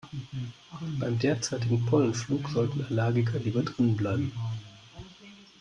[0.99, 4.31] Beim derzeitigen Pollenflug sollten Allergiker lieber drinnen bleiben.